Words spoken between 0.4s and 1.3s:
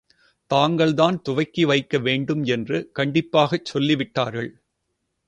தாங்கள்தான்